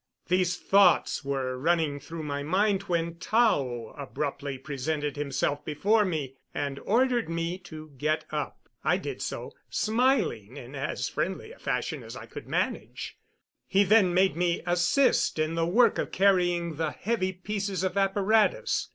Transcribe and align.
These 0.29 0.57
thoughts 0.57 1.23
were 1.23 1.55
running 1.59 1.99
through 1.99 2.23
my 2.23 2.41
mind 2.41 2.81
when 2.89 3.19
Tao 3.19 3.93
abruptly 3.95 4.57
presented 4.57 5.15
himself 5.15 5.63
before 5.63 6.05
me 6.05 6.37
and 6.55 6.79
ordered 6.79 7.29
me 7.29 7.59
to 7.65 7.91
get 7.99 8.25
up. 8.31 8.67
I 8.83 8.97
did 8.97 9.21
so, 9.21 9.51
smiling 9.69 10.57
in 10.57 10.73
as 10.73 11.07
friendly 11.07 11.51
a 11.51 11.59
fashion 11.59 12.01
as 12.01 12.15
I 12.15 12.25
could 12.25 12.47
manage. 12.47 13.19
He 13.67 13.83
then 13.83 14.11
made 14.11 14.35
me 14.35 14.63
assist 14.65 15.37
in 15.37 15.53
the 15.53 15.67
work 15.67 15.99
of 15.99 16.11
carrying 16.11 16.77
the 16.77 16.89
heavy 16.89 17.31
pieces 17.31 17.83
of 17.83 17.95
apparatus. 17.95 18.89